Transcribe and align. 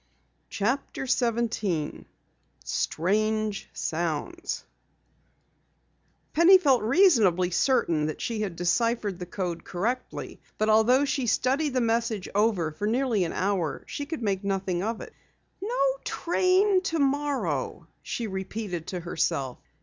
CHAPTER 0.49 1.05
17 1.05 2.05
STRANGE 2.65 3.69
SOUNDS 3.71 4.65
Penny 6.33 6.57
felt 6.57 6.81
reasonably 6.81 7.51
certain 7.51 8.07
that 8.07 8.19
she 8.19 8.41
had 8.41 8.55
deciphered 8.55 9.19
the 9.19 9.27
code 9.27 9.63
correctly, 9.63 10.41
but 10.57 10.69
although 10.71 11.05
she 11.05 11.27
studied 11.27 11.67
over 11.67 11.73
the 11.75 11.81
message 11.81 12.27
for 12.35 12.87
nearly 12.87 13.25
an 13.25 13.33
hour, 13.33 13.83
she 13.85 14.07
could 14.07 14.23
make 14.23 14.43
nothing 14.43 14.81
of 14.81 15.01
it. 15.01 15.13
"No 15.61 15.77
train 16.03 16.81
tomorrow," 16.81 17.85
she 18.01 18.25
repeated 18.25 18.87
to 18.87 19.01
herself. 19.01 19.59